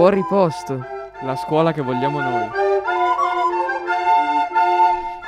Fuori 0.00 0.24
posto, 0.26 0.82
la 1.24 1.36
scuola 1.36 1.72
che 1.72 1.82
vogliamo 1.82 2.22
noi. 2.22 2.48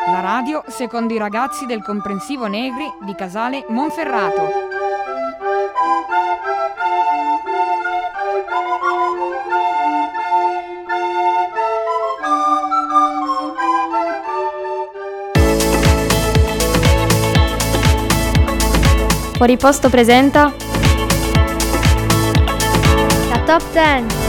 La 0.07 0.21
radio 0.21 0.65
secondo 0.67 1.13
i 1.13 1.19
ragazzi 1.19 1.67
del 1.67 1.83
comprensivo 1.83 2.47
Negri 2.47 2.91
di 3.03 3.15
Casale 3.15 3.67
Monferrato. 3.69 4.51
Fuori 19.35 19.57
posto 19.59 19.91
presenta 19.91 20.51
La 23.29 23.39
Top 23.45 23.63
10 23.71 24.22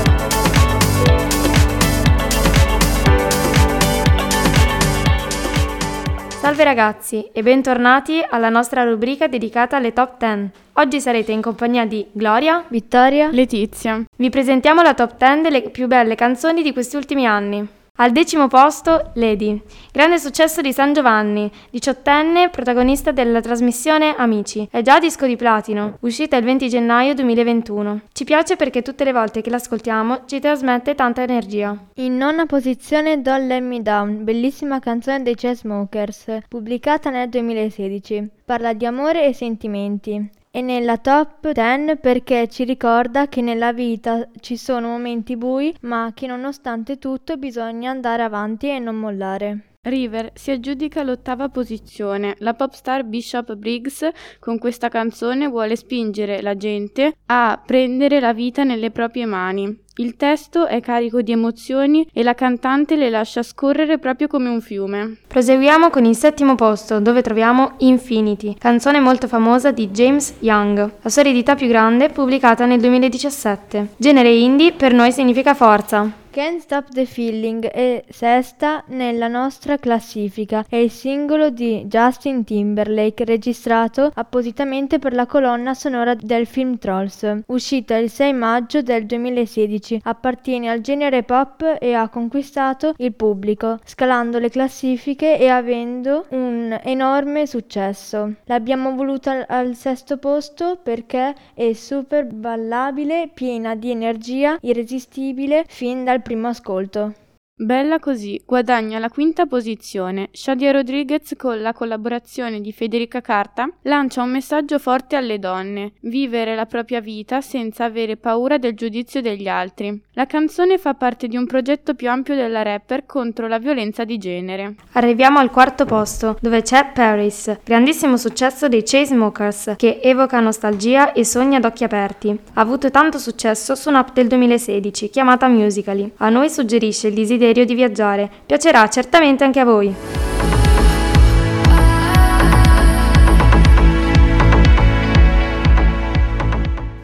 Salve 6.44 6.66
ragazzi 6.66 7.30
e 7.32 7.42
bentornati 7.42 8.22
alla 8.30 8.50
nostra 8.50 8.84
rubrica 8.84 9.30
dedicata 9.30 9.78
alle 9.78 9.94
top 9.94 10.18
10. 10.18 10.50
Oggi 10.74 11.00
sarete 11.00 11.32
in 11.32 11.42
compagnia 11.42 11.86
di 11.86 12.06
Gloria, 12.12 12.66
Vittoria 12.68 13.30
Letizia. 13.32 14.04
Vi 14.14 14.30
presentiamo 14.30 14.82
la 14.82 14.94
top 14.94 15.16
10 15.16 15.42
delle 15.42 15.62
più 15.70 15.88
belle 15.88 16.16
canzoni 16.16 16.62
di 16.62 16.74
questi 16.74 16.98
ultimi 16.98 17.26
anni. 17.26 17.66
Al 18.04 18.12
decimo 18.12 18.50
posto, 18.50 19.12
Lady, 19.14 19.62
grande 19.94 20.20
successo 20.20 20.60
di 20.60 20.74
San 20.74 20.92
Giovanni, 20.92 21.50
diciottenne, 21.70 22.50
protagonista 22.50 23.14
della 23.14 23.40
trasmissione 23.40 24.14
Amici. 24.18 24.68
È 24.70 24.82
già 24.82 25.00
disco 25.00 25.26
di 25.26 25.38
platino, 25.38 26.00
uscita 26.02 26.36
il 26.36 26.44
20 26.44 26.68
gennaio 26.68 27.14
2021. 27.14 28.02
Ci 28.12 28.26
piace 28.26 28.58
perché 28.58 28.82
tutte 28.82 29.06
le 29.06 29.14
volte 29.14 29.40
che 29.40 29.50
l'ascoltiamo 29.50 30.24
ci 30.26 30.42
trasmette 30.42 30.96
tanta 30.96 31.22
energia. 31.22 31.78
In 31.94 32.18
nona 32.18 32.46
posizione 32.46 33.22
Don't 33.22 33.48
Let 33.48 33.62
Me 33.62 33.82
Down, 33.82 34.26
bellissima 34.26 34.80
canzone 34.80 35.24
dei 35.24 35.36
Chainsmokers, 35.36 36.40
pubblicata 36.50 37.10
nel 37.10 37.30
2016. 37.30 38.32
Parla 38.44 38.74
di 38.74 38.86
amore 38.86 39.26
e 39.26 39.34
sentimenti 39.34 40.42
e 40.56 40.62
nella 40.62 41.00
top 41.00 41.52
10 41.52 41.98
perché 41.98 42.48
ci 42.48 42.64
ricorda 42.64 43.28
che 43.28 43.42
nella 43.42 43.74
vita 43.74 44.30
ci 44.40 44.56
sono 44.56 44.90
momenti 44.90 45.36
bui, 45.36 45.76
ma 45.82 46.12
che 46.14 46.28
nonostante 46.28 47.00
tutto 47.00 47.38
bisogna 47.38 47.90
andare 47.90 48.22
avanti 48.22 48.70
e 48.70 48.78
non 48.78 48.96
mollare. 48.96 49.78
River 49.82 50.30
si 50.36 50.52
aggiudica 50.52 51.02
l'ottava 51.02 51.50
posizione. 51.50 52.36
La 52.38 52.54
pop 52.54 52.72
star 52.74 53.04
Bishop 53.04 53.56
Briggs 53.56 54.08
con 54.40 54.60
questa 54.60 54.90
canzone 54.90 55.48
vuole 55.48 55.76
spingere 55.76 56.44
la 56.44 56.56
gente 56.56 57.16
a 57.26 57.60
prendere 57.66 58.20
la 58.20 58.32
vita 58.32 58.64
nelle 58.64 58.92
proprie 58.92 59.26
mani. 59.26 59.83
Il 59.98 60.16
testo 60.16 60.66
è 60.66 60.82
carico 60.82 61.22
di 61.22 61.32
emozioni 61.32 62.08
e 62.12 62.24
la 62.24 62.34
cantante 62.34 62.96
le 62.96 63.12
lascia 63.12 63.44
scorrere 63.44 64.00
proprio 64.00 64.28
come 64.28 64.50
un 64.50 64.60
fiume. 64.60 65.18
Proseguiamo 65.28 65.92
con 65.92 66.04
il 66.06 66.16
settimo 66.16 66.56
posto, 66.56 67.00
dove 67.00 67.22
troviamo 67.22 67.74
Infinity, 67.78 68.56
canzone 68.58 69.00
molto 69.00 69.28
famosa 69.28 69.72
di 69.72 69.92
James 69.92 70.34
Young, 70.40 70.94
la 71.00 71.10
sua 71.10 71.22
eredità 71.22 71.54
più 71.54 71.68
grande 71.68 72.10
pubblicata 72.10 72.66
nel 72.66 72.80
2017. 72.80 73.90
Genere 73.98 74.34
indie 74.34 74.72
per 74.72 74.96
noi 74.96 75.12
significa 75.12 75.54
forza. 75.54 76.22
Can't 76.34 76.62
Stop 76.62 76.90
the 76.90 77.06
Feeling 77.06 77.68
è 77.68 78.04
sesta 78.10 78.84
nella 78.88 79.28
nostra 79.28 79.78
classifica. 79.78 80.66
È 80.68 80.76
il 80.76 80.90
singolo 80.90 81.52
di 81.52 81.84
Justin 81.86 82.44
Timberlake 82.44 83.24
registrato 83.24 84.12
appositamente 84.12 84.98
per 84.98 85.14
la 85.14 85.28
colonna 85.28 85.76
sonora 85.76 86.16
del 86.16 86.48
film 86.48 86.80
Trolls, 86.80 87.42
uscita 87.46 87.98
il 87.98 88.10
6 88.10 88.34
maggio 88.34 88.82
del 88.82 89.06
2016. 89.06 90.02
Appartiene 90.06 90.72
al 90.72 90.82
genere 90.82 91.22
pop 91.22 91.78
e 91.80 91.94
ha 91.94 92.10
conquistato 92.10 92.96
il 92.98 93.14
pubblico, 93.14 93.78
scalando 93.84 94.40
le 94.40 94.50
classifiche 94.50 95.38
e 95.38 95.50
avendo 95.50 96.26
un 96.30 96.76
enorme 96.84 97.46
successo. 97.46 98.38
L'abbiamo 98.46 98.96
voluta 98.96 99.46
al 99.48 99.76
sesto 99.76 100.18
posto 100.18 100.80
perché 100.82 101.36
è 101.54 101.74
super 101.74 102.26
ballabile, 102.26 103.30
piena 103.32 103.76
di 103.76 103.92
energia, 103.92 104.58
irresistibile 104.62 105.66
fin 105.68 106.04
dal 106.04 106.22
primo 106.24 106.48
ascolto. 106.48 107.14
Bella 107.56 108.00
così 108.00 108.42
guadagna 108.44 108.98
la 108.98 109.10
quinta 109.10 109.46
posizione. 109.46 110.30
Shadia 110.32 110.72
Rodriguez 110.72 111.36
con 111.38 111.62
la 111.62 111.72
collaborazione 111.72 112.60
di 112.62 112.74
Federica 112.74 113.22
Carta 113.22 113.70
lancia 113.84 114.24
un 114.24 114.32
messaggio 114.32 114.80
forte 114.80 115.16
alle 115.16 115.38
donne, 115.38 115.94
vivere 116.02 116.56
la 116.56 116.66
propria 116.66 117.00
vita 117.00 117.42
senza 117.42 117.84
avere 117.84 118.18
paura 118.18 118.58
del 118.58 118.74
giudizio 118.74 119.22
degli 119.22 119.48
altri. 119.48 120.02
La 120.14 120.26
canzone 120.26 120.80
fa 120.80 120.96
parte 120.96 121.28
di 121.28 121.38
un 121.38 121.46
progetto 121.46 121.94
più 121.94 122.10
ampio 122.10 122.34
della 122.34 122.64
rapper 122.64 123.06
contro 123.06 123.48
la 123.48 123.60
violenza 123.60 124.04
di 124.04 124.18
genere. 124.18 124.74
Arriviamo 124.94 125.38
al 125.38 125.52
quarto 125.52 125.86
posto, 125.86 126.40
dove 126.42 126.64
c'è 126.64 126.90
Paris, 126.92 127.60
grandissimo 127.64 128.18
successo 128.18 128.68
dei 128.68 128.82
Chainsmokers, 128.84 129.76
che 129.78 130.00
evoca 130.02 130.40
nostalgia 130.40 131.14
e 131.14 131.24
sogni 131.24 131.58
ad 131.58 131.66
occhi 131.66 131.84
aperti. 131.84 132.30
Ha 132.30 132.60
avuto 132.60 132.90
tanto 132.90 133.20
successo 133.20 133.76
su 133.76 133.90
un'app 133.90 134.12
del 134.16 134.28
2016 134.28 135.12
chiamata 135.12 135.48
Musically. 135.48 136.12
A 136.18 136.30
noi 136.30 136.50
suggerisce 136.50 137.10
il 137.10 137.14
desiderio 137.14 137.42
desiderio 137.54 137.66
di 137.66 137.76
viaggiare. 137.76 138.30
Piacerà 138.46 138.88
certamente 138.90 139.44
anche 139.44 139.60
a 139.60 139.66
voi. 139.66 139.96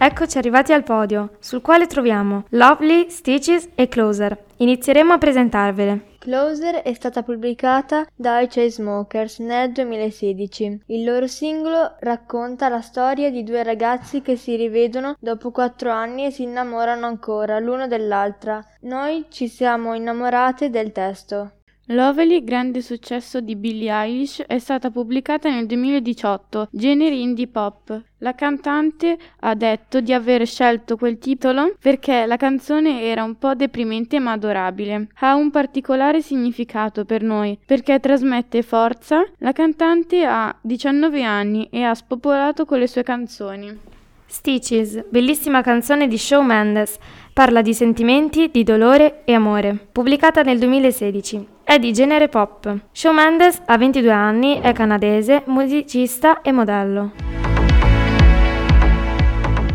Eccoci 0.02 0.38
arrivati 0.38 0.72
al 0.72 0.84
podio, 0.84 1.32
sul 1.40 1.60
quale 1.60 1.86
troviamo 1.86 2.46
Lovely, 2.52 3.10
Stitches 3.10 3.68
e 3.76 3.90
Closer. 3.90 4.46
Inizieremo 4.56 5.12
a 5.12 5.18
presentarvele. 5.18 6.16
Closer 6.20 6.76
è 6.84 6.94
stata 6.94 7.22
pubblicata 7.22 8.08
dai 8.16 8.48
Chainsmokers 8.48 9.40
nel 9.40 9.74
2016. 9.74 10.84
Il 10.86 11.04
loro 11.04 11.28
singolo 11.28 11.96
racconta 12.00 12.70
la 12.70 12.80
storia 12.80 13.30
di 13.30 13.44
due 13.44 13.62
ragazzi 13.62 14.22
che 14.22 14.38
si 14.38 14.56
rivedono 14.56 15.18
dopo 15.20 15.52
quattro 15.52 15.92
anni 15.92 16.28
e 16.28 16.32
si 16.32 16.44
innamorano 16.44 17.06
ancora 17.06 17.60
l'uno 17.60 17.86
dell'altra. 17.88 18.66
Noi 18.84 19.26
ci 19.28 19.50
siamo 19.50 19.96
innamorate 19.96 20.70
del 20.70 20.94
testo. 20.94 21.52
Lovely, 21.92 22.44
grande 22.44 22.84
successo 22.84 23.42
di 23.42 23.56
Billie 23.56 23.92
Eilish, 23.92 24.44
è 24.46 24.60
stata 24.60 24.92
pubblicata 24.92 25.50
nel 25.50 25.66
2018, 25.66 26.68
genere 26.70 27.16
indie 27.16 27.48
pop. 27.48 28.00
La 28.20 28.36
cantante 28.36 29.18
ha 29.40 29.56
detto 29.56 30.00
di 30.00 30.14
aver 30.14 30.46
scelto 30.46 30.98
quel 30.98 31.18
titolo 31.18 31.74
perché 31.82 32.28
la 32.28 32.38
canzone 32.38 33.02
era 33.02 33.24
un 33.24 33.40
po' 33.40 33.56
deprimente 33.56 34.20
ma 34.20 34.34
adorabile. 34.34 35.08
Ha 35.22 35.34
un 35.34 35.50
particolare 35.50 36.22
significato 36.22 37.06
per 37.06 37.24
noi 37.24 37.58
perché 37.66 38.00
trasmette 38.00 38.62
forza. 38.62 39.26
La 39.40 39.52
cantante 39.52 40.24
ha 40.26 40.56
19 40.62 41.24
anni 41.24 41.70
e 41.72 41.82
ha 41.82 41.96
spopolato 41.96 42.66
con 42.66 42.78
le 42.78 42.86
sue 42.86 43.02
canzoni. 43.02 43.80
Stitches, 44.28 45.06
bellissima 45.10 45.64
canzone 45.64 46.08
di 46.08 46.20
Shawn 46.20 46.46
Mendes, 46.46 47.00
parla 47.34 47.64
di 47.64 47.74
sentimenti, 47.74 48.52
di 48.52 48.62
dolore 48.62 49.24
e 49.26 49.34
amore, 49.34 49.88
pubblicata 49.92 50.44
nel 50.44 50.60
2016. 50.60 51.58
È 51.70 51.78
di 51.78 51.94
genere 51.94 52.30
pop. 52.30 52.86
Shawn 52.92 53.14
Mendes 53.14 53.62
ha 53.66 53.78
22 53.78 54.10
anni, 54.10 54.60
è 54.60 54.74
canadese, 54.74 55.44
musicista 55.46 56.42
e 56.42 56.52
modello. 56.52 57.12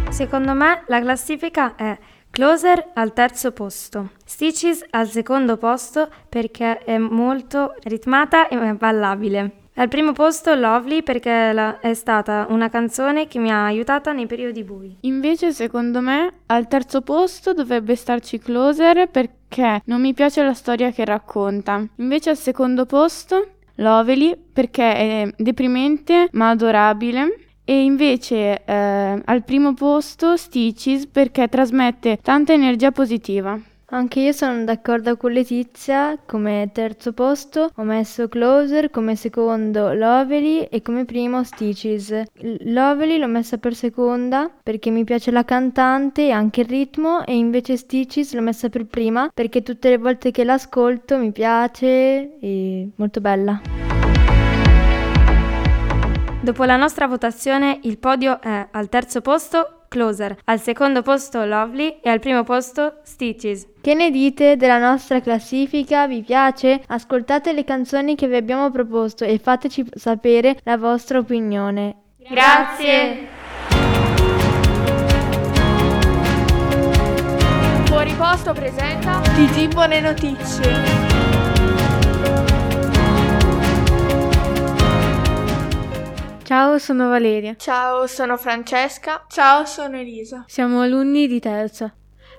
Secondo 0.08 0.54
me 0.54 0.82
la 0.88 1.00
classifica 1.00 1.76
è 1.76 1.96
Closer 2.30 2.90
al 2.94 3.12
terzo 3.12 3.52
posto, 3.52 4.10
Stitches 4.24 4.84
al 4.90 5.06
secondo 5.06 5.56
posto 5.56 6.08
perché 6.28 6.78
è 6.78 6.98
molto 6.98 7.76
ritmata 7.84 8.48
e 8.48 8.56
ballabile. 8.74 9.52
Al 9.76 9.86
primo 9.86 10.10
posto 10.10 10.52
Lovely 10.54 11.04
perché 11.04 11.52
è 11.80 11.94
stata 11.94 12.46
una 12.48 12.68
canzone 12.68 13.28
che 13.28 13.38
mi 13.38 13.52
ha 13.52 13.66
aiutata 13.66 14.12
nei 14.12 14.26
periodi 14.26 14.64
bui. 14.64 14.96
Invece 15.02 15.52
secondo 15.52 16.00
me 16.00 16.40
al 16.46 16.66
terzo 16.66 17.02
posto 17.02 17.52
dovrebbe 17.52 17.94
starci 17.94 18.40
Closer 18.40 19.08
perché 19.08 19.42
perché 19.54 19.82
non 19.84 20.00
mi 20.00 20.12
piace 20.12 20.42
la 20.42 20.52
storia 20.52 20.90
che 20.90 21.04
racconta. 21.04 21.86
Invece 21.96 22.30
al 22.30 22.36
secondo 22.36 22.86
posto 22.86 23.50
Lovely 23.76 24.36
perché 24.52 24.94
è 24.94 25.32
deprimente 25.36 26.28
ma 26.32 26.50
adorabile. 26.50 27.38
E 27.66 27.82
invece 27.82 28.62
eh, 28.62 29.22
al 29.24 29.42
primo 29.42 29.72
posto 29.72 30.36
Stitches 30.36 31.06
perché 31.06 31.48
trasmette 31.48 32.18
tanta 32.20 32.52
energia 32.52 32.90
positiva. 32.90 33.58
Anche 33.94 34.18
io 34.18 34.32
sono 34.32 34.64
d'accordo 34.64 35.16
con 35.16 35.30
Letizia, 35.30 36.18
come 36.26 36.68
terzo 36.72 37.12
posto 37.12 37.70
ho 37.72 37.82
messo 37.84 38.26
Closer, 38.26 38.90
come 38.90 39.14
secondo 39.14 39.92
Lovely 39.92 40.62
e 40.62 40.82
come 40.82 41.04
primo 41.04 41.44
Stitches. 41.44 42.22
Lovely 42.64 43.18
l'ho 43.18 43.28
messa 43.28 43.56
per 43.58 43.76
seconda 43.76 44.50
perché 44.64 44.90
mi 44.90 45.04
piace 45.04 45.30
la 45.30 45.44
cantante 45.44 46.26
e 46.26 46.30
anche 46.32 46.62
il 46.62 46.66
ritmo 46.66 47.24
e 47.24 47.36
invece 47.36 47.76
Stitches 47.76 48.34
l'ho 48.34 48.40
messa 48.40 48.68
per 48.68 48.84
prima 48.86 49.30
perché 49.32 49.62
tutte 49.62 49.90
le 49.90 49.98
volte 49.98 50.32
che 50.32 50.42
l'ascolto 50.42 51.16
mi 51.16 51.30
piace 51.30 52.40
e 52.40 52.88
molto 52.96 53.20
bella. 53.20 53.60
Dopo 56.40 56.64
la 56.64 56.76
nostra 56.76 57.06
votazione 57.06 57.78
il 57.84 57.96
podio 57.98 58.40
è 58.40 58.66
al 58.72 58.88
terzo 58.88 59.20
posto 59.20 59.83
Closer, 59.94 60.36
al 60.46 60.60
secondo 60.60 61.02
posto 61.02 61.44
Lovely 61.44 62.00
e 62.02 62.10
al 62.10 62.18
primo 62.18 62.42
posto 62.42 62.96
Stitches. 63.04 63.68
Che 63.80 63.94
ne 63.94 64.10
dite 64.10 64.56
della 64.56 64.78
nostra 64.78 65.20
classifica? 65.20 66.08
Vi 66.08 66.22
piace? 66.22 66.82
Ascoltate 66.88 67.52
le 67.52 67.62
canzoni 67.62 68.16
che 68.16 68.26
vi 68.26 68.34
abbiamo 68.34 68.72
proposto 68.72 69.24
e 69.24 69.38
fateci 69.38 69.86
sapere 69.94 70.58
la 70.64 70.76
vostra 70.76 71.18
opinione. 71.20 71.94
Grazie! 72.28 73.28
Fuori 77.84 78.12
posto 78.14 78.52
presenta 78.52 79.20
TG 79.20 79.72
Buone 79.72 80.00
Notizie. 80.00 81.03
Ciao, 86.44 86.78
sono 86.78 87.08
Valeria. 87.08 87.56
Ciao, 87.56 88.06
sono 88.06 88.36
Francesca. 88.36 89.24
Ciao, 89.28 89.64
sono 89.64 89.98
Elisa. 89.98 90.44
Siamo 90.46 90.82
alunni 90.82 91.26
di 91.26 91.40
terza. 91.40 91.94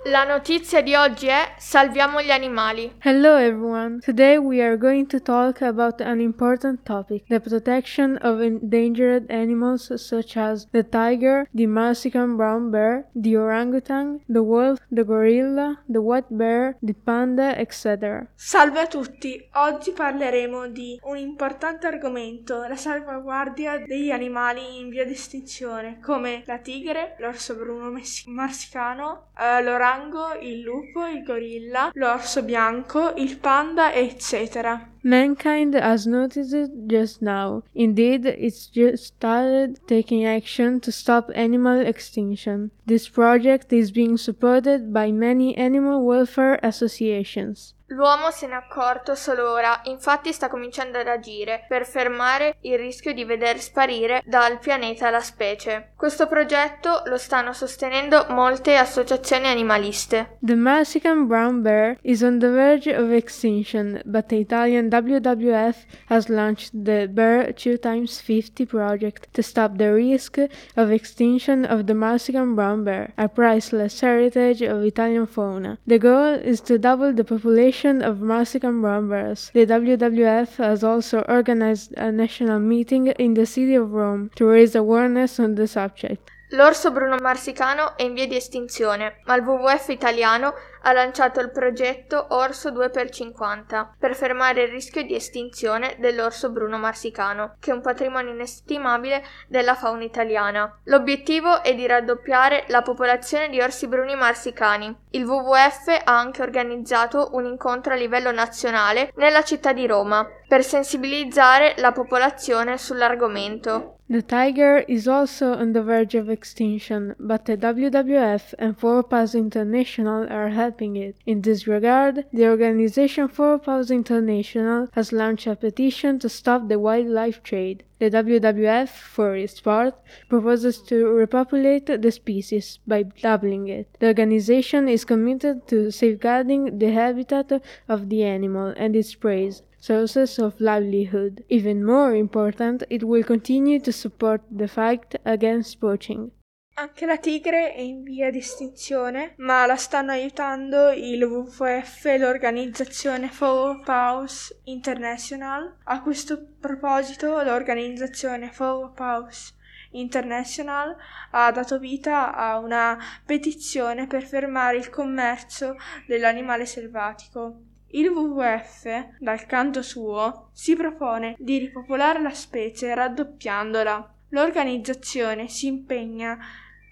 La 0.07 0.23
notizia 0.23 0.81
di 0.81 0.93
oggi 0.93 1.25
è 1.25 1.55
Salviamo 1.57 2.21
gli 2.21 2.29
animali. 2.29 2.97
Hello 2.99 3.37
everyone. 3.37 3.97
Today 4.01 4.37
we 4.37 4.61
are 4.61 4.77
going 4.77 5.07
to 5.07 5.19
talk 5.19 5.63
about 5.63 5.99
an 5.99 6.19
important 6.19 6.83
topic, 6.83 7.25
the 7.27 7.39
protection 7.39 8.15
of 8.21 8.39
endangered 8.39 9.25
animals 9.31 9.91
such 9.95 10.37
as 10.37 10.67
the 10.69 10.83
tiger, 10.83 11.47
the 11.55 11.65
Mexican 11.65 12.35
brown 12.35 12.69
bear, 12.69 13.09
the 13.15 13.35
orangutan, 13.35 14.19
the 14.27 14.43
wolf, 14.43 14.77
the 14.91 15.03
gorilla, 15.03 15.79
the 15.89 16.01
white 16.01 16.29
bear, 16.29 16.77
the 16.83 16.93
panda, 16.93 17.57
etc. 17.57 18.27
Salve 18.35 18.77
a 18.81 18.85
tutti. 18.85 19.43
Oggi 19.53 19.91
parleremo 19.91 20.67
di 20.67 20.99
un 21.05 21.17
importante 21.17 21.87
argomento, 21.87 22.63
la 22.67 22.75
salvaguardia 22.75 23.79
degli 23.79 24.11
animali 24.11 24.77
in 24.77 24.89
via 24.89 25.03
di 25.03 25.13
estinzione, 25.13 25.97
come 25.99 26.43
la 26.45 26.59
tigre, 26.59 27.15
l'orso 27.17 27.55
bruno 27.55 27.91
marsicano, 28.27 29.29
eh, 29.35 29.63
l'orangutan 29.63 29.93
Rango, 29.95 30.37
il 30.41 30.61
lupo, 30.61 31.07
il 31.07 31.23
gorilla, 31.23 31.89
l'orso 31.93 32.43
bianco, 32.43 33.13
il 33.15 33.37
panda, 33.37 33.93
eccetera. 33.93 34.89
Mankind 35.03 35.73
has 35.73 36.05
noticed 36.05 36.53
it 36.53 36.71
just 36.87 37.21
now. 37.21 37.63
Indeed, 37.73 38.25
it's 38.25 38.67
just 38.67 39.05
started 39.05 39.79
taking 39.87 40.25
action 40.25 40.81
to 40.81 40.91
stop 40.91 41.31
animal 41.33 41.79
extinction. 41.79 42.71
This 42.85 43.07
project 43.07 43.71
is 43.71 43.91
being 43.91 44.17
supported 44.17 44.91
by 44.91 45.11
many 45.11 45.55
animal 45.55 46.03
welfare 46.03 46.59
associations. 46.61 47.74
L'uomo 47.89 48.31
se 48.31 48.47
n'è 48.47 48.53
accorto 48.53 49.13
solo 49.13 49.51
ora, 49.51 49.81
infatti 49.83 50.33
sta 50.33 50.49
cominciando 50.49 50.97
ad 50.97 51.07
agire 51.07 51.65
per 51.67 51.85
fermare 51.85 52.55
il 52.61 52.79
rischio 52.79 53.13
di 53.13 53.23
veder 53.25 53.59
sparire 53.59 54.23
dal 54.25 54.57
pianeta 54.57 55.11
la 55.11 55.19
specie. 55.19 55.91
Questo 55.95 56.25
progetto 56.25 57.03
lo 57.05 57.17
stanno 57.17 57.53
sostenendo 57.53 58.25
molte 58.29 58.75
associazioni 58.75 59.45
animaliste. 59.45 60.37
The 60.41 60.55
Mexican 60.55 61.27
brown 61.27 61.61
bear 61.61 61.99
is 62.01 62.23
on 62.23 62.39
the 62.39 62.49
verge 62.49 62.91
of 62.91 63.11
extinction, 63.11 64.01
but 64.03 64.29
the 64.29 64.39
Italian 64.39 64.89
WWF 64.89 65.75
has 66.07 66.27
launched 66.27 66.71
the 66.73 67.07
Bear 67.07 67.53
2x50 67.53 68.65
project 68.65 69.27
to 69.33 69.43
stop 69.43 69.77
the 69.77 69.93
risk 69.93 70.39
of 70.75 70.89
extinction 70.89 71.63
of 71.65 71.85
the 71.85 71.93
Mexican 71.93 72.55
brown 72.55 72.83
bear, 72.83 73.13
a 73.15 73.27
priceless 73.27 74.01
heritage 74.01 74.63
of 74.63 74.83
Italian 74.83 75.27
fauna. 75.27 75.77
The 75.85 75.99
goal 75.99 76.33
is 76.43 76.61
to 76.61 76.79
double 76.79 77.13
the 77.13 77.23
population 77.23 77.74
of 77.83 78.21
Mexican 78.21 78.79
brown 78.81 79.09
bears. 79.09 79.51
The 79.53 79.65
WWF 79.65 80.55
has 80.57 80.83
also 80.83 81.23
organized 81.27 81.93
a 81.97 82.11
national 82.11 82.59
meeting 82.59 83.07
in 83.07 83.33
the 83.33 83.45
city 83.45 83.75
of 83.75 83.91
Rome 83.91 84.29
to 84.35 84.45
raise 84.45 84.75
awareness 84.75 85.39
on 85.39 85.55
the 85.55 85.67
subject. 85.67 86.31
L'orso 86.51 86.91
bruno 86.91 87.17
marsicano 87.19 87.97
è 87.97 88.03
in 88.03 88.13
via 88.13 88.27
di 88.27 88.35
estinzione, 88.35 89.21
ma 89.25 89.35
il 89.35 89.43
WWF 89.43 89.89
italiano 89.89 90.53
ha 90.85 90.91
lanciato 90.93 91.39
il 91.39 91.51
progetto 91.51 92.27
Orso 92.29 92.69
2x50 92.69 93.87
per 93.97 94.15
fermare 94.15 94.63
il 94.63 94.69
rischio 94.69 95.03
di 95.03 95.15
estinzione 95.15 95.95
dell'orso 95.99 96.51
bruno 96.51 96.77
marsicano, 96.77 97.55
che 97.59 97.71
è 97.71 97.73
un 97.73 97.81
patrimonio 97.81 98.31
inestimabile 98.31 99.23
della 99.47 99.73
fauna 99.75 100.03
italiana. 100.03 100.79
L'obiettivo 100.83 101.63
è 101.63 101.73
di 101.73 101.87
raddoppiare 101.87 102.65
la 102.67 102.83
popolazione 102.83 103.49
di 103.49 103.59
orsi 103.59 103.87
bruni 103.87 104.15
marsicani. 104.15 104.95
Il 105.11 105.25
WWF 105.25 106.01
ha 106.03 106.17
anche 106.17 106.43
organizzato 106.43 107.29
un 107.33 107.45
incontro 107.45 107.93
a 107.93 107.95
livello 107.95 108.31
nazionale 108.31 109.11
nella 109.15 109.43
città 109.43 109.73
di 109.73 109.87
Roma 109.87 110.27
per 110.47 110.63
sensibilizzare 110.63 111.73
la 111.77 111.91
popolazione 111.91 112.77
sull'argomento. 112.77 113.94
The 114.07 114.21
tiger 114.21 114.85
is 114.87 115.07
also 115.07 115.53
on 115.53 115.73
the 115.73 115.81
verge 115.81 116.13
of 116.13 116.29
extinction, 116.29 117.15
but 117.19 117.45
the 117.45 117.57
WWF 117.57 118.53
and 118.59 118.77
Four 118.77 119.01
Paws 119.01 119.33
International 119.33 120.31
are 120.31 120.49
helping 120.49 120.95
it. 120.95 121.15
In 121.25 121.41
this 121.41 121.65
regard, 121.65 122.23
the 122.31 122.47
organization 122.47 123.27
Four 123.27 123.57
Paws 123.57 123.89
International 123.89 124.89
has 124.91 125.11
launched 125.11 125.47
a 125.47 125.55
petition 125.55 126.19
to 126.19 126.29
stop 126.29 126.67
the 126.67 126.77
wildlife 126.77 127.41
trade. 127.41 127.83
The 127.97 128.11
WWF, 128.11 128.89
for 128.89 129.35
its 129.35 129.59
part, 129.59 129.95
proposes 130.29 130.83
to 130.83 131.07
repopulate 131.07 131.87
the 131.87 132.11
species 132.11 132.77
by 132.85 133.03
doubling 133.03 133.69
it. 133.69 133.87
The 133.99 134.07
organization 134.07 134.87
is 134.87 135.03
committed 135.03 135.67
to 135.69 135.89
safeguarding 135.89 136.77
the 136.77 136.91
habitat 136.91 137.59
of 137.89 138.09
the 138.09 138.23
animal 138.23 138.71
and 138.77 138.95
its 138.95 139.15
prey 139.15 139.51
sources 139.85 140.39
of 140.39 140.59
livelihood. 140.59 141.43
Even 141.47 141.83
more 141.83 142.15
important, 142.15 142.83
it 142.89 143.03
will 143.03 143.23
continue 143.23 143.79
to 143.79 143.91
support 143.91 144.41
the 144.49 144.67
fight 144.67 145.15
against 145.23 145.79
poaching. 145.79 146.31
Anche 146.77 147.05
la 147.05 147.17
tigre 147.17 147.73
è 147.73 147.79
in 147.79 148.03
via 148.03 148.29
di 148.31 148.39
estinzione, 148.39 149.35
ma 149.37 149.65
la 149.65 149.77
stanno 149.77 150.11
aiutando 150.11 150.91
il 150.91 151.23
WWF 151.23 152.03
l'organizzazione 152.17 153.29
Four 153.29 153.81
Paws 153.85 154.61
International. 154.65 155.77
A 155.83 156.01
questo 156.01 156.45
proposito, 156.59 157.41
l'organizzazione 157.43 158.51
Four 158.51 158.91
Paws 158.91 159.55
International 159.91 160.97
ha 161.31 161.51
dato 161.51 161.79
vita 161.79 162.35
a 162.35 162.57
una 162.57 162.97
petizione 163.25 164.05
per 164.07 164.23
fermare 164.23 164.75
il 164.77 164.89
commercio 164.89 165.77
dell'animale 166.07 166.65
selvatico. 166.65 167.64
Il 167.95 168.09
WWF, 168.09 169.19
dal 169.19 169.45
canto 169.45 169.81
suo, 169.81 170.49
si 170.51 170.75
propone 170.75 171.33
di 171.39 171.59
ripopolare 171.59 172.21
la 172.21 172.33
specie 172.33 172.93
raddoppiandola. 172.93 174.13
L'organizzazione 174.29 175.47
si 175.47 175.67
impegna 175.67 176.37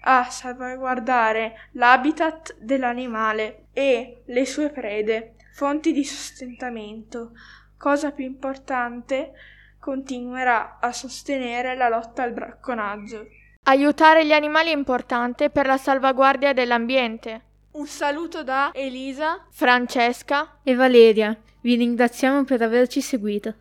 a 0.00 0.24
salvaguardare 0.24 1.68
l'habitat 1.72 2.56
dell'animale 2.58 3.66
e 3.74 4.22
le 4.24 4.46
sue 4.46 4.70
prede, 4.70 5.34
fonti 5.52 5.92
di 5.92 6.04
sostentamento. 6.04 7.32
Cosa 7.76 8.10
più 8.10 8.24
importante, 8.24 9.32
continuerà 9.78 10.78
a 10.80 10.90
sostenere 10.90 11.76
la 11.76 11.90
lotta 11.90 12.22
al 12.22 12.32
bracconaggio. 12.32 13.26
Aiutare 13.64 14.24
gli 14.24 14.32
animali 14.32 14.70
è 14.70 14.74
importante 14.74 15.50
per 15.50 15.66
la 15.66 15.76
salvaguardia 15.76 16.54
dell'ambiente. 16.54 17.42
Un 17.76 17.88
saluto 17.88 18.44
da 18.44 18.70
Elisa, 18.72 19.46
Francesca 19.50 20.58
e 20.62 20.76
Valeria. 20.76 21.36
Vi 21.60 21.74
ringraziamo 21.74 22.44
per 22.44 22.62
averci 22.62 23.00
seguito. 23.00 23.54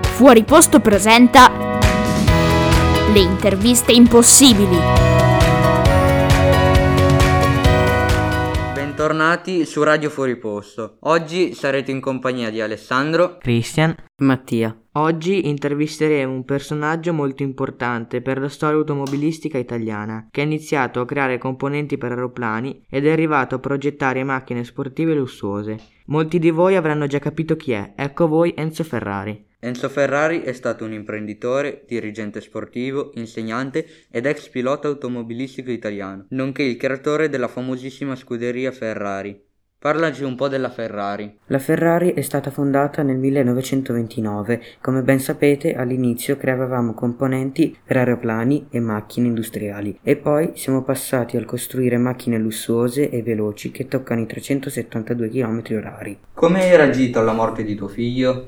Fuori 0.00 0.42
posto 0.44 0.80
presenta 0.80 1.50
le 3.12 3.20
interviste 3.20 3.92
impossibili. 3.92 4.78
Bentornati 8.72 9.66
su 9.66 9.82
Radio 9.82 10.08
Fuori 10.08 10.38
Posto. 10.38 10.96
Oggi 11.00 11.52
sarete 11.52 11.90
in 11.90 12.00
compagnia 12.00 12.48
di 12.48 12.62
Alessandro, 12.62 13.36
Christian, 13.36 13.94
Mattia. 14.22 14.74
Oggi 14.98 15.46
intervisteremo 15.46 16.32
un 16.32 16.46
personaggio 16.46 17.12
molto 17.12 17.42
importante 17.42 18.22
per 18.22 18.38
la 18.38 18.48
storia 18.48 18.78
automobilistica 18.78 19.58
italiana, 19.58 20.28
che 20.30 20.40
ha 20.40 20.44
iniziato 20.44 21.00
a 21.00 21.04
creare 21.04 21.36
componenti 21.36 21.98
per 21.98 22.12
aeroplani 22.12 22.86
ed 22.88 23.06
è 23.06 23.10
arrivato 23.10 23.56
a 23.56 23.58
progettare 23.58 24.24
macchine 24.24 24.64
sportive 24.64 25.12
lussuose. 25.12 25.78
Molti 26.06 26.38
di 26.38 26.48
voi 26.48 26.76
avranno 26.76 27.06
già 27.06 27.18
capito 27.18 27.56
chi 27.56 27.72
è, 27.72 27.92
ecco 27.94 28.26
voi 28.26 28.54
Enzo 28.56 28.84
Ferrari. 28.84 29.44
Enzo 29.58 29.90
Ferrari 29.90 30.40
è 30.40 30.52
stato 30.52 30.86
un 30.86 30.94
imprenditore, 30.94 31.84
dirigente 31.86 32.40
sportivo, 32.40 33.10
insegnante 33.16 33.86
ed 34.10 34.24
ex 34.24 34.48
pilota 34.48 34.88
automobilistico 34.88 35.70
italiano, 35.70 36.24
nonché 36.30 36.62
il 36.62 36.78
creatore 36.78 37.28
della 37.28 37.48
famosissima 37.48 38.16
scuderia 38.16 38.72
Ferrari. 38.72 39.44
Parlaci 39.86 40.24
un 40.24 40.34
po' 40.34 40.48
della 40.48 40.68
Ferrari. 40.68 41.32
La 41.46 41.60
Ferrari 41.60 42.12
è 42.12 42.20
stata 42.20 42.50
fondata 42.50 43.04
nel 43.04 43.18
1929. 43.18 44.60
Come 44.80 45.02
ben 45.02 45.20
sapete, 45.20 45.76
all'inizio 45.76 46.36
creavamo 46.36 46.92
componenti 46.92 47.78
per 47.84 47.98
aeroplani 47.98 48.66
e 48.68 48.80
macchine 48.80 49.28
industriali 49.28 49.96
e 50.02 50.16
poi 50.16 50.50
siamo 50.56 50.82
passati 50.82 51.36
al 51.36 51.44
costruire 51.44 51.98
macchine 51.98 52.36
lussuose 52.36 53.10
e 53.10 53.22
veloci 53.22 53.70
che 53.70 53.86
toccano 53.86 54.22
i 54.22 54.26
372 54.26 55.28
km 55.28 55.62
h 55.62 56.16
Come 56.34 56.62
hai 56.62 56.76
reagito 56.76 57.20
alla 57.20 57.32
morte 57.32 57.62
di 57.62 57.76
tuo 57.76 57.86
figlio? 57.86 58.44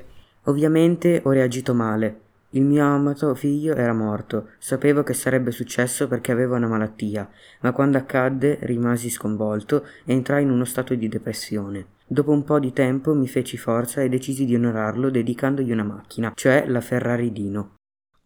Ovviamente 0.47 1.21
ho 1.23 1.31
reagito 1.31 1.73
male. 1.73 2.23
Il 2.53 2.63
mio 2.63 2.83
amato 2.83 3.35
figlio 3.35 3.75
era 3.75 3.93
morto, 3.93 4.53
sapevo 4.59 5.03
che 5.03 5.13
sarebbe 5.13 5.51
successo 5.51 6.09
perché 6.09 6.33
aveva 6.33 6.57
una 6.57 6.67
malattia, 6.67 7.29
ma 7.61 7.73
quando 7.73 7.99
accadde 7.99 8.57
rimasi 8.63 9.11
sconvolto 9.11 9.85
e 10.07 10.15
entrai 10.15 10.45
in 10.45 10.51
uno 10.51 10.65
stato 10.65 10.95
di 10.95 11.09
depressione. 11.09 11.87
Dopo 12.07 12.31
un 12.31 12.45
po' 12.45 12.59
di 12.59 12.73
tempo 12.73 13.13
mi 13.15 13.29
feci 13.29 13.59
forza 13.59 14.01
e 14.01 14.09
decisi 14.09 14.47
di 14.47 14.55
onorarlo 14.55 15.11
dedicandogli 15.11 15.73
una 15.73 15.85
macchina, 15.85 16.33
cioè 16.35 16.65
la 16.67 16.81
Ferrari 16.81 17.33
Dino. 17.33 17.75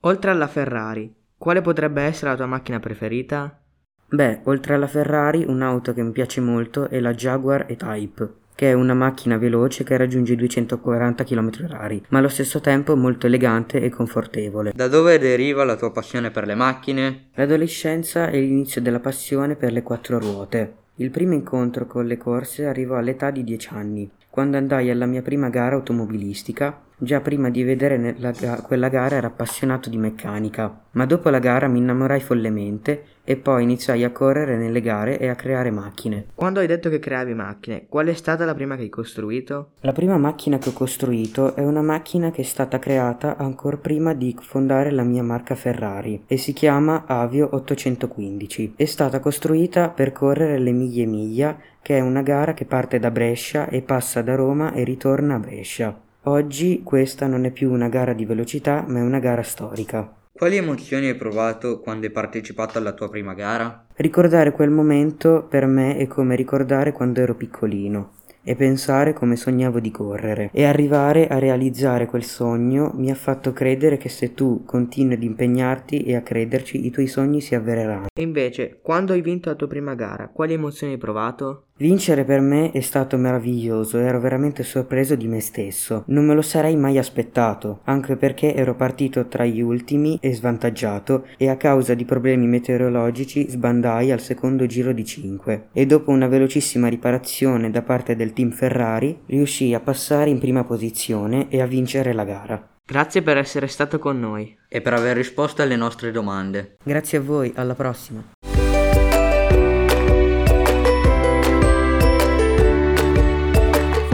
Oltre 0.02 0.30
alla 0.30 0.46
Ferrari, 0.46 1.12
quale 1.36 1.60
potrebbe 1.60 2.02
essere 2.02 2.30
la 2.30 2.36
tua 2.36 2.46
macchina 2.46 2.78
preferita? 2.78 3.60
Beh, 4.08 4.42
oltre 4.44 4.74
alla 4.74 4.86
Ferrari, 4.86 5.44
un'auto 5.44 5.92
che 5.92 6.02
mi 6.02 6.12
piace 6.12 6.40
molto 6.40 6.88
è 6.88 7.00
la 7.00 7.12
Jaguar 7.12 7.64
E-Type 7.68 8.40
che 8.54 8.70
è 8.70 8.72
una 8.72 8.94
macchina 8.94 9.38
veloce 9.38 9.84
che 9.84 9.96
raggiunge 9.96 10.34
i 10.34 10.36
240 10.36 11.24
km/h, 11.24 12.00
ma 12.08 12.18
allo 12.18 12.28
stesso 12.28 12.60
tempo 12.60 12.96
molto 12.96 13.26
elegante 13.26 13.80
e 13.80 13.88
confortevole. 13.88 14.72
Da 14.74 14.88
dove 14.88 15.18
deriva 15.18 15.64
la 15.64 15.76
tua 15.76 15.90
passione 15.90 16.30
per 16.30 16.46
le 16.46 16.54
macchine? 16.54 17.26
L'adolescenza 17.34 18.28
è 18.28 18.38
l'inizio 18.38 18.80
della 18.80 19.00
passione 19.00 19.56
per 19.56 19.72
le 19.72 19.82
quattro 19.82 20.18
ruote. 20.18 20.74
Il 20.96 21.10
primo 21.10 21.32
incontro 21.32 21.86
con 21.86 22.06
le 22.06 22.18
corse 22.18 22.66
arrivò 22.66 22.96
all'età 22.96 23.30
di 23.30 23.42
10 23.42 23.68
anni, 23.72 24.10
quando 24.28 24.56
andai 24.56 24.90
alla 24.90 25.06
mia 25.06 25.22
prima 25.22 25.48
gara 25.48 25.74
automobilistica 25.74 26.78
Già 27.02 27.20
prima 27.20 27.50
di 27.50 27.64
vedere 27.64 28.14
ga- 28.16 28.62
quella 28.62 28.88
gara 28.88 29.16
ero 29.16 29.26
appassionato 29.26 29.90
di 29.90 29.96
meccanica, 29.96 30.84
ma 30.92 31.04
dopo 31.04 31.30
la 31.30 31.40
gara 31.40 31.66
mi 31.66 31.78
innamorai 31.78 32.20
follemente 32.20 33.02
e 33.24 33.34
poi 33.34 33.64
iniziai 33.64 34.04
a 34.04 34.12
correre 34.12 34.56
nelle 34.56 34.80
gare 34.80 35.18
e 35.18 35.26
a 35.26 35.34
creare 35.34 35.72
macchine. 35.72 36.26
Quando 36.32 36.60
hai 36.60 36.68
detto 36.68 36.88
che 36.88 37.00
creavi 37.00 37.34
macchine, 37.34 37.86
qual 37.88 38.06
è 38.06 38.14
stata 38.14 38.44
la 38.44 38.54
prima 38.54 38.76
che 38.76 38.82
hai 38.82 38.88
costruito? 38.88 39.72
La 39.80 39.90
prima 39.90 40.16
macchina 40.16 40.58
che 40.58 40.68
ho 40.68 40.72
costruito 40.72 41.56
è 41.56 41.64
una 41.64 41.82
macchina 41.82 42.30
che 42.30 42.42
è 42.42 42.44
stata 42.44 42.78
creata 42.78 43.36
ancora 43.36 43.78
prima 43.78 44.14
di 44.14 44.36
fondare 44.40 44.92
la 44.92 45.02
mia 45.02 45.24
marca 45.24 45.56
Ferrari 45.56 46.22
e 46.28 46.36
si 46.36 46.52
chiama 46.52 47.02
Avio 47.08 47.48
815. 47.50 48.74
È 48.76 48.84
stata 48.84 49.18
costruita 49.18 49.88
per 49.88 50.12
correre 50.12 50.60
le 50.60 50.70
miglia 50.70 51.02
e 51.02 51.06
miglia, 51.06 51.58
che 51.82 51.96
è 51.96 52.00
una 52.00 52.22
gara 52.22 52.54
che 52.54 52.64
parte 52.64 53.00
da 53.00 53.10
Brescia 53.10 53.68
e 53.68 53.82
passa 53.82 54.22
da 54.22 54.36
Roma 54.36 54.72
e 54.72 54.84
ritorna 54.84 55.34
a 55.34 55.40
Brescia. 55.40 56.10
Oggi 56.24 56.82
questa 56.84 57.26
non 57.26 57.46
è 57.46 57.50
più 57.50 57.72
una 57.72 57.88
gara 57.88 58.12
di 58.12 58.24
velocità, 58.24 58.84
ma 58.86 59.00
è 59.00 59.02
una 59.02 59.18
gara 59.18 59.42
storica. 59.42 60.14
Quali 60.32 60.56
emozioni 60.56 61.08
hai 61.08 61.16
provato 61.16 61.80
quando 61.80 62.06
hai 62.06 62.12
partecipato 62.12 62.78
alla 62.78 62.92
tua 62.92 63.10
prima 63.10 63.34
gara? 63.34 63.86
Ricordare 63.96 64.52
quel 64.52 64.70
momento 64.70 65.44
per 65.48 65.66
me 65.66 65.96
è 65.96 66.06
come 66.06 66.36
ricordare 66.36 66.92
quando 66.92 67.20
ero 67.20 67.34
piccolino 67.34 68.12
e 68.44 68.56
pensare 68.56 69.12
come 69.12 69.36
sognavo 69.36 69.78
di 69.80 69.90
correre 69.90 70.50
e 70.52 70.64
arrivare 70.64 71.28
a 71.28 71.38
realizzare 71.38 72.06
quel 72.06 72.24
sogno 72.24 72.92
mi 72.94 73.10
ha 73.10 73.14
fatto 73.14 73.52
credere 73.52 73.96
che 73.96 74.08
se 74.08 74.34
tu 74.34 74.64
continui 74.64 75.14
ad 75.14 75.22
impegnarti 75.22 76.02
e 76.02 76.16
a 76.16 76.22
crederci 76.22 76.86
i 76.86 76.90
tuoi 76.90 77.06
sogni 77.06 77.40
si 77.40 77.54
avvereranno. 77.54 78.06
E 78.12 78.22
invece, 78.22 78.78
quando 78.82 79.12
hai 79.12 79.22
vinto 79.22 79.48
la 79.48 79.54
tua 79.54 79.68
prima 79.68 79.94
gara, 79.94 80.28
quali 80.28 80.54
emozioni 80.54 80.94
hai 80.94 80.98
provato? 80.98 81.66
Vincere 81.78 82.24
per 82.24 82.40
me 82.40 82.70
è 82.70 82.80
stato 82.80 83.16
meraviglioso, 83.16 83.98
ero 83.98 84.20
veramente 84.20 84.62
sorpreso 84.62 85.16
di 85.16 85.26
me 85.26 85.40
stesso. 85.40 86.04
Non 86.08 86.26
me 86.26 86.34
lo 86.34 86.42
sarei 86.42 86.76
mai 86.76 86.98
aspettato, 86.98 87.80
anche 87.84 88.16
perché 88.16 88.54
ero 88.54 88.76
partito 88.76 89.26
tra 89.26 89.44
gli 89.44 89.60
ultimi 89.60 90.18
e 90.20 90.34
svantaggiato 90.34 91.26
e 91.38 91.48
a 91.48 91.56
causa 91.56 91.94
di 91.94 92.04
problemi 92.04 92.46
meteorologici 92.46 93.48
sbandai 93.48 94.12
al 94.12 94.20
secondo 94.20 94.66
giro 94.66 94.92
di 94.92 95.04
5 95.04 95.68
e 95.72 95.86
dopo 95.86 96.10
una 96.10 96.28
velocissima 96.28 96.88
riparazione 96.88 97.70
da 97.70 97.82
parte 97.82 98.14
del 98.14 98.32
team 98.32 98.50
Ferrari 98.50 99.22
riuscii 99.26 99.74
a 99.74 99.80
passare 99.80 100.30
in 100.30 100.38
prima 100.38 100.64
posizione 100.64 101.48
e 101.48 101.60
a 101.60 101.66
vincere 101.66 102.12
la 102.12 102.24
gara. 102.24 102.68
Grazie 102.84 103.22
per 103.22 103.38
essere 103.38 103.66
stato 103.66 103.98
con 103.98 104.20
noi 104.20 104.56
e 104.68 104.82
per 104.82 104.92
aver 104.92 105.16
risposto 105.16 105.62
alle 105.62 105.76
nostre 105.76 106.10
domande. 106.10 106.76
Grazie 106.82 107.18
a 107.18 107.22
voi, 107.22 107.52
alla 107.56 107.74
prossima. 107.74 108.22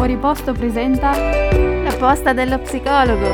Fuori 0.08 0.22
posto 0.22 0.54
presenta 0.54 1.10
La 1.82 1.94
posta 1.98 2.32
dello 2.32 2.58
psicologo. 2.60 3.26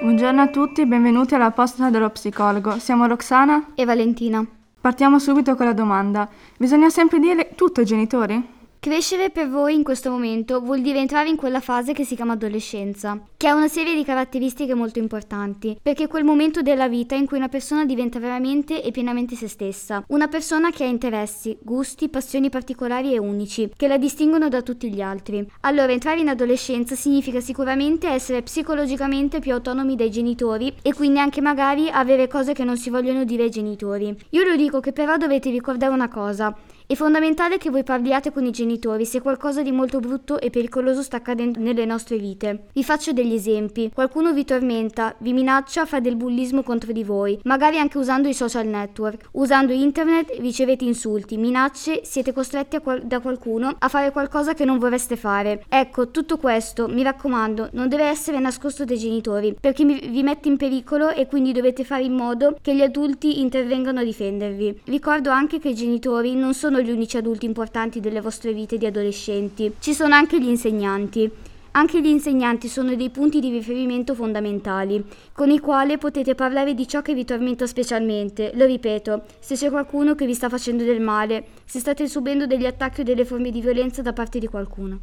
Buongiorno 0.00 0.40
a 0.40 0.46
tutti 0.50 0.82
e 0.82 0.86
benvenuti 0.86 1.34
alla 1.34 1.50
posta 1.50 1.90
dello 1.90 2.10
psicologo. 2.10 2.78
Siamo 2.78 3.06
Roxana 3.06 3.72
e 3.74 3.84
Valentina. 3.84 4.46
Partiamo 4.80 5.18
subito 5.18 5.56
con 5.56 5.66
la 5.66 5.72
domanda. 5.72 6.28
Bisogna 6.56 6.90
sempre 6.90 7.18
dire 7.18 7.56
tutto 7.56 7.80
ai 7.80 7.86
genitori? 7.86 8.53
Crescere 8.84 9.30
per 9.30 9.48
voi 9.48 9.74
in 9.74 9.82
questo 9.82 10.10
momento 10.10 10.60
vuol 10.60 10.82
dire 10.82 10.98
entrare 10.98 11.30
in 11.30 11.36
quella 11.36 11.60
fase 11.60 11.94
che 11.94 12.04
si 12.04 12.14
chiama 12.14 12.34
adolescenza, 12.34 13.18
che 13.34 13.48
ha 13.48 13.54
una 13.54 13.66
serie 13.66 13.94
di 13.94 14.04
caratteristiche 14.04 14.74
molto 14.74 14.98
importanti, 14.98 15.78
perché 15.80 16.04
è 16.04 16.06
quel 16.06 16.22
momento 16.22 16.60
della 16.60 16.86
vita 16.86 17.14
in 17.14 17.24
cui 17.24 17.38
una 17.38 17.48
persona 17.48 17.86
diventa 17.86 18.18
veramente 18.18 18.82
e 18.82 18.90
pienamente 18.90 19.36
se 19.36 19.48
stessa, 19.48 20.04
una 20.08 20.28
persona 20.28 20.68
che 20.68 20.84
ha 20.84 20.86
interessi, 20.86 21.56
gusti, 21.62 22.10
passioni 22.10 22.50
particolari 22.50 23.14
e 23.14 23.18
unici, 23.18 23.72
che 23.74 23.88
la 23.88 23.96
distinguono 23.96 24.50
da 24.50 24.60
tutti 24.60 24.92
gli 24.92 25.00
altri. 25.00 25.50
Allora 25.60 25.90
entrare 25.90 26.20
in 26.20 26.28
adolescenza 26.28 26.94
significa 26.94 27.40
sicuramente 27.40 28.08
essere 28.08 28.42
psicologicamente 28.42 29.38
più 29.38 29.54
autonomi 29.54 29.96
dai 29.96 30.10
genitori 30.10 30.70
e 30.82 30.92
quindi 30.92 31.20
anche 31.20 31.40
magari 31.40 31.88
avere 31.88 32.28
cose 32.28 32.52
che 32.52 32.64
non 32.64 32.76
si 32.76 32.90
vogliono 32.90 33.24
dire 33.24 33.44
ai 33.44 33.50
genitori. 33.50 34.14
Io 34.28 34.44
lo 34.44 34.56
dico 34.56 34.80
che 34.80 34.92
però 34.92 35.16
dovete 35.16 35.48
ricordare 35.48 35.94
una 35.94 36.08
cosa, 36.08 36.54
è 36.86 36.94
fondamentale 36.94 37.56
che 37.56 37.70
voi 37.70 37.82
parliate 37.82 38.30
con 38.30 38.44
i 38.44 38.50
genitori 38.50 39.06
se 39.06 39.22
qualcosa 39.22 39.62
di 39.62 39.72
molto 39.72 40.00
brutto 40.00 40.38
e 40.38 40.50
pericoloso 40.50 41.00
sta 41.00 41.16
accadendo 41.16 41.58
nelle 41.58 41.86
nostre 41.86 42.18
vite. 42.18 42.66
Vi 42.74 42.84
faccio 42.84 43.12
degli 43.12 43.32
esempi. 43.32 43.90
Qualcuno 43.92 44.34
vi 44.34 44.44
tormenta, 44.44 45.14
vi 45.18 45.32
minaccia, 45.32 45.86
fa 45.86 46.00
del 46.00 46.16
bullismo 46.16 46.62
contro 46.62 46.92
di 46.92 47.02
voi, 47.02 47.40
magari 47.44 47.78
anche 47.78 47.96
usando 47.96 48.28
i 48.28 48.34
social 48.34 48.66
network. 48.66 49.28
Usando 49.32 49.72
internet 49.72 50.36
ricevete 50.38 50.84
insulti, 50.84 51.38
minacce, 51.38 52.02
siete 52.04 52.34
costretti 52.34 52.78
qual- 52.80 53.02
da 53.02 53.20
qualcuno 53.20 53.74
a 53.78 53.88
fare 53.88 54.10
qualcosa 54.10 54.52
che 54.52 54.66
non 54.66 54.78
vorreste 54.78 55.16
fare. 55.16 55.64
Ecco, 55.70 56.10
tutto 56.10 56.36
questo, 56.36 56.86
mi 56.86 57.02
raccomando, 57.02 57.70
non 57.72 57.88
deve 57.88 58.04
essere 58.04 58.38
nascosto 58.40 58.84
dai 58.84 58.98
genitori, 58.98 59.56
perché 59.58 59.84
vi 59.84 60.22
mette 60.22 60.48
in 60.48 60.58
pericolo 60.58 61.08
e 61.08 61.26
quindi 61.26 61.52
dovete 61.52 61.82
fare 61.82 62.02
in 62.02 62.12
modo 62.12 62.56
che 62.60 62.74
gli 62.74 62.82
adulti 62.82 63.40
intervengano 63.40 64.00
a 64.00 64.04
difendervi. 64.04 64.82
Ricordo 64.84 65.30
anche 65.30 65.58
che 65.58 65.70
i 65.70 65.74
genitori 65.74 66.34
non 66.34 66.52
sono 66.52 66.73
sono 66.74 66.86
gli 66.86 66.90
unici 66.90 67.16
adulti 67.16 67.46
importanti 67.46 68.00
delle 68.00 68.20
vostre 68.20 68.52
vite 68.52 68.78
di 68.78 68.86
adolescenti, 68.86 69.74
ci 69.78 69.94
sono 69.94 70.16
anche 70.16 70.40
gli 70.40 70.48
insegnanti. 70.48 71.30
Anche 71.76 72.00
gli 72.00 72.06
insegnanti 72.06 72.68
sono 72.68 72.94
dei 72.96 73.10
punti 73.10 73.38
di 73.38 73.50
riferimento 73.50 74.14
fondamentali, 74.14 75.04
con 75.32 75.50
i 75.50 75.60
quali 75.60 75.98
potete 75.98 76.34
parlare 76.34 76.74
di 76.74 76.86
ciò 76.88 77.00
che 77.02 77.14
vi 77.14 77.24
tormenta 77.24 77.66
specialmente. 77.66 78.52
Lo 78.54 78.64
ripeto, 78.64 79.22
se 79.38 79.54
c'è 79.54 79.70
qualcuno 79.70 80.16
che 80.16 80.26
vi 80.26 80.34
sta 80.34 80.48
facendo 80.48 80.82
del 80.82 81.00
male, 81.00 81.46
se 81.64 81.78
state 81.78 82.08
subendo 82.08 82.46
degli 82.46 82.66
attacchi 82.66 83.02
o 83.02 83.04
delle 83.04 83.24
forme 83.24 83.50
di 83.50 83.60
violenza 83.60 84.02
da 84.02 84.12
parte 84.12 84.40
di 84.40 84.46
qualcuno. 84.46 85.00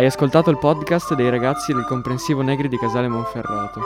Hai 0.00 0.06
ascoltato 0.06 0.48
il 0.48 0.56
podcast 0.56 1.12
dei 1.12 1.28
ragazzi 1.28 1.74
del 1.74 1.84
comprensivo 1.84 2.40
Negri 2.40 2.68
di 2.68 2.78
Casale 2.78 3.06
Monferrato. 3.06 3.82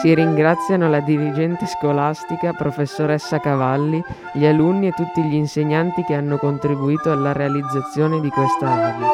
Si 0.00 0.14
ringraziano 0.14 0.88
la 0.88 1.00
dirigente 1.00 1.66
scolastica, 1.66 2.54
professoressa 2.54 3.38
Cavalli, 3.38 4.02
gli 4.32 4.46
alunni 4.46 4.86
e 4.86 4.92
tutti 4.92 5.22
gli 5.22 5.34
insegnanti 5.34 6.02
che 6.02 6.14
hanno 6.14 6.38
contribuito 6.38 7.12
alla 7.12 7.32
realizzazione 7.32 8.22
di 8.22 8.30
questa 8.30 8.74
radio. 8.74 9.06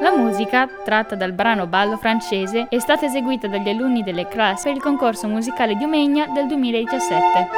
La 0.00 0.16
musica, 0.16 0.68
tratta 0.82 1.14
dal 1.14 1.30
brano 1.30 1.68
Ballo 1.68 1.96
francese, 1.96 2.66
è 2.68 2.80
stata 2.80 3.06
eseguita 3.06 3.46
dagli 3.46 3.68
alunni 3.68 4.02
delle 4.02 4.26
classi 4.26 4.64
per 4.64 4.74
il 4.74 4.82
concorso 4.82 5.28
musicale 5.28 5.76
di 5.76 5.84
Omegna 5.84 6.26
del 6.26 6.48
2017. 6.48 7.48